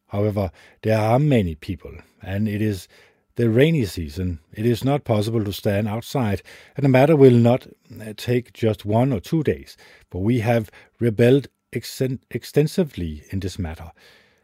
However, 0.08 0.51
there 0.84 0.98
are 0.98 1.20
many 1.20 1.56
people, 1.56 1.91
and 2.22 2.48
it 2.48 2.62
is 2.62 2.88
the 3.36 3.50
rainy 3.50 3.86
season. 3.86 4.39
It 4.53 4.65
is 4.65 4.84
not 4.84 5.03
possible 5.03 5.44
to 5.44 5.53
stand 5.53 5.88
outside, 5.88 6.41
and 6.75 6.84
the 6.84 6.89
matter 6.89 7.15
will 7.15 7.32
not 7.32 7.67
uh, 8.01 8.13
take 8.15 8.53
just 8.53 8.86
one 8.86 9.12
or 9.12 9.20
two 9.20 9.44
days, 9.44 9.77
for 10.10 10.24
we 10.24 10.39
have 10.39 10.72
rebelled 11.00 11.48
extensively 11.72 13.24
in 13.29 13.41
this 13.41 13.60
matter. 13.60 13.91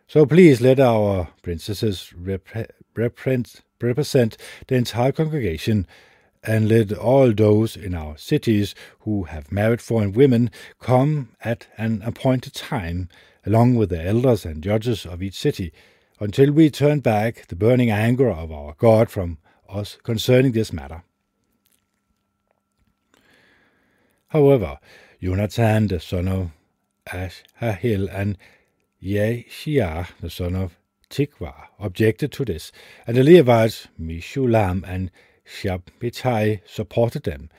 So 0.08 0.26
please 0.26 0.62
let 0.62 0.80
our 0.80 1.30
princesses 1.42 2.14
rep- 2.14 2.72
represent 2.96 4.38
the 4.68 4.76
entire 4.76 5.12
congregation 5.12 5.88
and 6.44 6.68
let 6.68 6.92
all 6.92 7.32
those 7.32 7.76
in 7.78 7.94
our 7.94 8.18
cities 8.18 8.76
who 9.00 9.24
have 9.24 9.52
married 9.52 9.82
foreign 9.82 10.12
women 10.12 10.52
come 10.80 11.30
at 11.44 11.68
an 11.78 12.02
appointed 12.04 12.54
time, 12.54 13.10
along 13.46 13.76
with 13.76 13.90
the 13.90 14.04
elders 14.04 14.46
and 14.46 14.64
judges 14.64 15.06
of 15.06 15.24
each 15.24 15.36
city, 15.36 15.72
until 16.20 16.52
we 16.52 16.70
turn 16.70 17.00
back 17.00 17.48
the 17.48 17.56
burning 17.56 17.90
anger 17.90 18.30
of 18.30 18.52
our 18.52 18.76
God 18.78 19.10
from 19.10 19.38
us 19.70 19.98
concerning 20.04 20.52
this 20.52 20.74
matter. 20.74 21.04
However, 24.28 24.80
Jonathan, 25.22 25.88
the 25.88 26.00
son 26.00 26.28
of 26.28 26.52
Ashahel, 27.08 28.10
and 28.10 28.38
Yeshia, 29.02 30.08
the 30.20 30.30
son 30.30 30.56
of 30.56 30.78
Tikva, 31.10 31.54
objected 31.80 32.32
to 32.34 32.46
this, 32.46 32.72
and 33.06 33.16
the 33.16 33.24
Levites, 33.24 33.88
Mishulam 34.00 34.84
and 34.88 35.12
Shabbatai, 35.46 36.62
supported 36.66 37.24
them. 37.24 37.50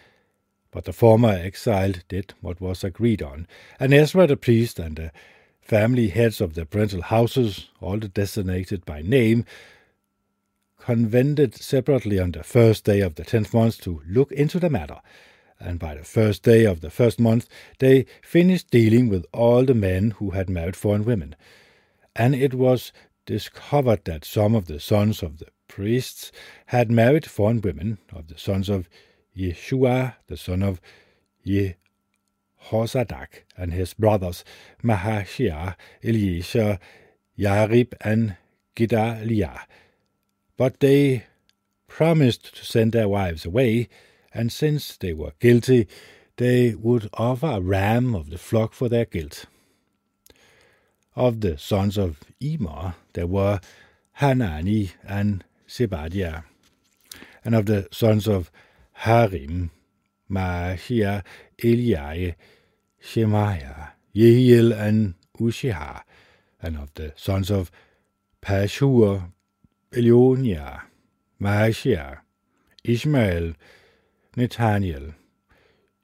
But 0.70 0.84
the 0.84 0.92
former 0.92 1.30
exiled 1.30 2.02
did 2.08 2.34
what 2.40 2.60
was 2.60 2.82
agreed 2.82 3.22
on, 3.22 3.46
and 3.78 3.94
Ezra 3.94 4.26
the 4.26 4.36
priest 4.36 4.78
and 4.78 4.96
the 4.96 5.12
family 5.60 6.08
heads 6.08 6.40
of 6.40 6.54
the 6.54 6.66
parental 6.66 7.02
houses, 7.02 7.68
all 7.80 7.98
designated 7.98 8.84
by 8.84 9.00
name, 9.02 9.44
convened 10.78 11.54
separately 11.54 12.18
on 12.18 12.32
the 12.32 12.42
first 12.42 12.84
day 12.84 13.00
of 13.00 13.14
the 13.14 13.24
tenth 13.24 13.54
month 13.54 13.80
to 13.80 14.02
look 14.06 14.30
into 14.32 14.60
the 14.60 14.68
matter, 14.68 15.00
and 15.58 15.78
by 15.78 15.94
the 15.94 16.04
first 16.04 16.42
day 16.42 16.64
of 16.64 16.80
the 16.80 16.90
first 16.90 17.18
month 17.18 17.48
they 17.78 18.04
finished 18.22 18.70
dealing 18.70 19.08
with 19.08 19.24
all 19.32 19.64
the 19.64 19.74
men 19.74 20.10
who 20.12 20.30
had 20.30 20.50
married 20.50 20.76
foreign 20.76 21.04
women. 21.04 21.34
And 22.14 22.34
it 22.34 22.54
was 22.54 22.92
discovered 23.24 24.04
that 24.04 24.24
some 24.24 24.54
of 24.54 24.66
the 24.66 24.78
sons 24.78 25.22
of 25.22 25.38
the 25.38 25.46
priests 25.74 26.30
had 26.66 26.88
married 26.88 27.26
foreign 27.26 27.60
women, 27.60 27.98
of 28.12 28.28
the 28.28 28.38
sons 28.38 28.68
of 28.68 28.88
Yeshua, 29.36 30.14
the 30.28 30.36
son 30.36 30.62
of 30.62 30.80
Jehozadak, 31.44 33.42
and 33.56 33.72
his 33.72 33.92
brothers 33.92 34.44
Mahashia, 34.84 35.74
Eliezer, 36.04 36.78
Yarib, 37.36 37.92
and 38.00 38.36
Gedaliah. 38.76 39.66
But 40.56 40.78
they 40.78 41.24
promised 41.88 42.54
to 42.56 42.64
send 42.64 42.92
their 42.92 43.08
wives 43.08 43.44
away, 43.44 43.88
and 44.32 44.52
since 44.52 44.96
they 44.96 45.12
were 45.12 45.32
guilty, 45.40 45.88
they 46.36 46.76
would 46.76 47.10
offer 47.14 47.46
a 47.46 47.60
ram 47.60 48.14
of 48.14 48.30
the 48.30 48.38
flock 48.38 48.74
for 48.74 48.88
their 48.88 49.06
guilt. 49.06 49.46
Of 51.16 51.40
the 51.40 51.58
sons 51.58 51.98
of 51.98 52.20
Immer, 52.40 52.94
there 53.14 53.26
were 53.26 53.60
Hanani 54.14 54.92
and 55.04 55.42
Zebadiah. 55.68 56.44
And 57.44 57.54
of 57.54 57.66
the 57.66 57.88
sons 57.90 58.26
of 58.26 58.50
Harim, 58.92 59.70
Mahia, 60.30 61.22
Eliai, 61.58 62.34
Shemaiah, 63.00 63.92
Yehiel, 64.14 64.78
and 64.78 65.14
Ushiah. 65.38 66.02
And 66.62 66.78
of 66.78 66.94
the 66.94 67.12
sons 67.16 67.50
of 67.50 67.70
Pashur, 68.40 69.30
Elionia, 69.92 70.82
Mahashia, 71.40 72.20
Ishmael, 72.82 73.54
Nathaniel, 74.36 75.14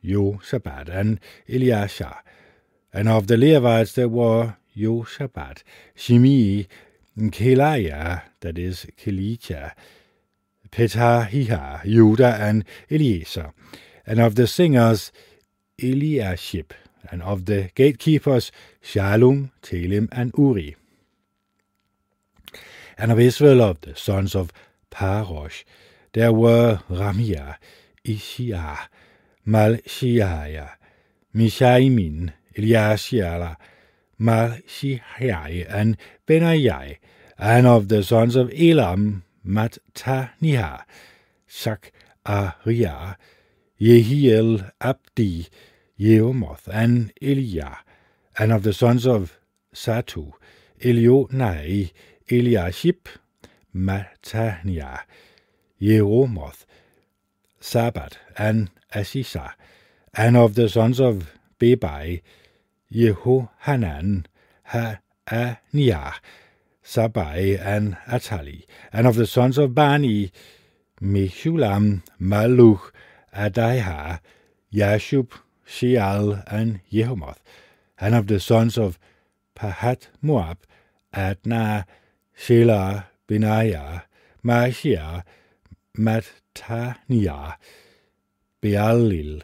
Josabad, 0.04 0.88
and 0.88 1.20
Eliasha. 1.48 2.18
And 2.92 3.08
of 3.08 3.26
the 3.26 3.36
Levites 3.36 3.94
there 3.94 4.08
were 4.08 4.56
Josabad, 4.76 5.62
Shimei, 5.94 6.68
Kelaiah, 7.28 8.22
that 8.40 8.56
is 8.56 8.86
Kelita, 8.96 9.72
Pethahiah, 10.70 11.84
Judah, 11.84 12.38
and 12.40 12.64
Eliezer. 12.90 13.52
And 14.06 14.20
of 14.20 14.34
the 14.36 14.46
singers, 14.46 15.12
Eliashib, 15.82 16.72
and 17.10 17.22
of 17.22 17.44
the 17.44 17.70
gatekeepers, 17.74 18.50
Shalom, 18.80 19.50
Telem, 19.62 20.08
and 20.12 20.32
Uri. 20.38 20.76
And 22.96 23.12
of 23.12 23.20
Israel, 23.20 23.62
of 23.62 23.80
the 23.82 23.94
sons 23.94 24.34
of 24.34 24.52
Parosh, 24.90 25.64
there 26.12 26.32
were 26.32 26.80
Ramia, 26.90 27.56
Ishia, 28.04 28.78
Malshiah, 29.46 30.70
Mishaimin, 31.34 32.32
Eliashiah, 32.56 33.56
Malshihai, 34.20 35.66
and 35.68 35.96
Benaiah, 36.26 36.96
and 37.38 37.66
of 37.66 37.88
the 37.88 38.02
sons 38.02 38.36
of 38.36 38.52
Elam, 38.54 39.24
Mattaniah, 39.46 40.82
Shachariah, 41.48 43.16
Yehiel, 43.80 44.70
Abdi, 44.80 45.48
Yeomoth, 45.98 46.68
and 46.68 47.12
Eliah, 47.22 47.78
and 48.38 48.52
of 48.52 48.62
the 48.62 48.74
sons 48.74 49.06
of 49.06 49.38
Satu, 49.74 50.32
Elionai, 50.80 51.92
Eliashib, 52.28 53.06
Mattaniah, 53.74 55.00
Yeomoth, 55.80 56.64
Sabbat, 57.60 58.18
and 58.36 58.70
Asisa, 58.94 59.52
and 60.14 60.36
of 60.36 60.54
the 60.54 60.68
sons 60.68 61.00
of 61.00 61.30
Bebai, 61.58 62.20
Yehohanan, 62.92 64.26
Ha'aniah, 64.64 66.14
Sabai, 66.84 67.60
and 67.64 67.96
Atali, 68.08 68.64
and 68.92 69.06
of 69.06 69.14
the 69.14 69.26
sons 69.26 69.58
of 69.58 69.74
Bani, 69.74 70.32
Meshullam, 71.00 72.02
Maluch, 72.20 72.90
Adaiha, 73.34 74.20
Yashub, 74.74 75.30
Sheal, 75.66 76.42
and 76.48 76.80
Jehomoth, 76.92 77.38
and 77.98 78.14
of 78.14 78.26
the 78.26 78.40
sons 78.40 78.76
of 78.76 78.98
Pahat 79.54 80.08
Moab, 80.20 80.58
Adna, 81.12 81.86
Shelah, 82.36 83.04
Benaiah, 83.28 84.02
Mashia, 84.44 85.22
Mattaniah, 85.96 87.54
Bealil, 88.60 89.42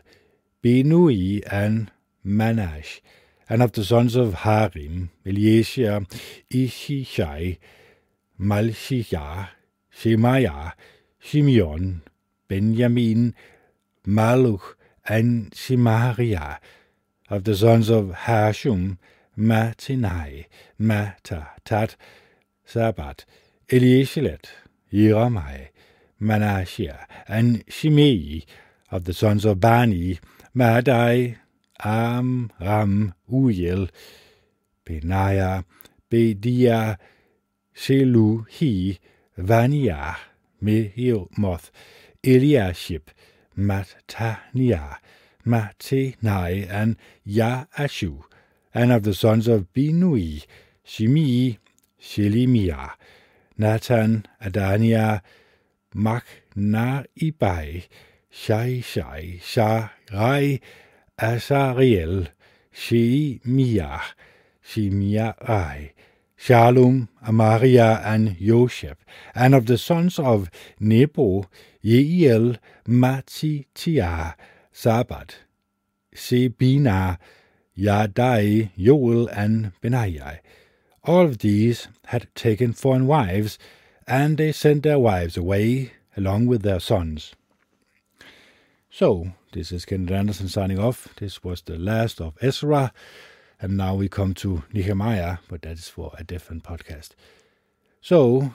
Benui, 0.64 1.42
and 1.50 1.92
Manash, 2.26 3.00
and 3.48 3.62
of 3.62 3.72
the 3.72 3.84
sons 3.84 4.16
of 4.16 4.34
Harim, 4.34 5.10
Eliezer, 5.24 6.00
Ishishai, 6.52 7.58
Malshiyah, 8.40 9.48
Shemaiah, 9.90 10.72
Shimeon, 11.22 12.02
Benjamin, 12.48 13.34
Maluch, 14.06 14.74
and 15.06 15.50
Shemariah, 15.52 16.58
of 17.30 17.44
the 17.44 17.56
sons 17.56 17.88
of 17.88 18.06
Hashum, 18.26 18.98
Matinai, 19.38 20.46
Matatat, 20.80 21.94
Sabat, 22.66 23.24
Elieshelet, 23.68 24.46
Yeramai, 24.92 25.68
Manashia, 26.20 27.06
and 27.28 27.64
Shimei, 27.68 28.44
of 28.90 29.04
the 29.04 29.14
sons 29.14 29.44
of 29.44 29.60
Bani, 29.60 30.18
Madai, 30.54 31.36
Am, 31.84 32.50
Ram, 32.60 33.14
Ujel, 33.30 33.90
Benaiah, 34.84 35.64
Bedia, 36.10 36.96
Shelu, 37.74 38.48
He, 38.48 38.98
Vania, 39.36 40.16
Mehiomoth, 40.62 41.70
Eliashib, 42.22 43.02
Mattaniah, 43.56 44.96
Mattenai, 45.46 46.68
and 46.70 46.96
Yaashu, 47.26 48.22
and 48.74 48.92
of 48.92 49.02
the 49.02 49.14
sons 49.14 49.48
of 49.48 49.72
Binui, 49.72 50.44
Shimei, 50.84 51.58
Shelemiah, 52.00 52.92
Nathan, 53.58 54.26
Adania, 54.42 55.22
Machnaibai, 55.94 57.86
Shai 58.30 58.80
Shai, 58.80 59.40
Sharai, 59.40 60.60
Azariel, 61.18 62.28
Shemiah, 62.74 64.00
Shemiah, 64.62 65.90
Shalom, 66.36 67.08
Amaria, 67.26 68.04
and 68.04 68.36
Josheb, 68.36 68.96
and 69.34 69.54
of 69.54 69.64
the 69.64 69.78
sons 69.78 70.18
of 70.18 70.50
Nebo, 70.78 71.46
Yeiel, 71.82 72.58
Matitiah, 72.86 74.34
Sabbat, 74.70 75.36
Sebina, 76.14 77.18
Yadai, 77.78 78.70
Joel, 78.76 79.28
and 79.28 79.72
Benaiah. 79.80 80.40
All 81.04 81.24
of 81.24 81.38
these 81.38 81.88
had 82.06 82.28
taken 82.34 82.74
foreign 82.74 83.06
wives, 83.06 83.58
and 84.06 84.36
they 84.36 84.52
sent 84.52 84.82
their 84.82 84.98
wives 84.98 85.38
away 85.38 85.92
along 86.14 86.46
with 86.46 86.60
their 86.60 86.80
sons. 86.80 87.34
So, 88.90 89.32
this 89.56 89.72
is 89.72 89.86
Kenneth 89.86 90.10
Anderson 90.10 90.48
signing 90.48 90.78
off. 90.78 91.08
This 91.16 91.42
was 91.42 91.62
the 91.62 91.78
last 91.78 92.20
of 92.20 92.36
Ezra, 92.42 92.92
and 93.58 93.74
now 93.74 93.94
we 93.94 94.06
come 94.06 94.34
to 94.34 94.64
Nehemiah, 94.70 95.38
but 95.48 95.62
that 95.62 95.78
is 95.78 95.88
for 95.88 96.12
a 96.18 96.22
different 96.22 96.62
podcast. 96.62 97.12
So, 98.02 98.52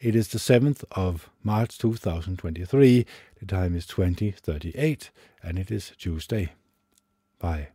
it 0.00 0.16
is 0.16 0.26
the 0.26 0.38
7th 0.38 0.82
of 0.90 1.30
March 1.44 1.78
2023. 1.78 3.06
The 3.38 3.46
time 3.46 3.76
is 3.76 3.86
2038, 3.86 5.10
and 5.40 5.56
it 5.56 5.70
is 5.70 5.92
Tuesday. 5.96 6.50
Bye. 7.38 7.68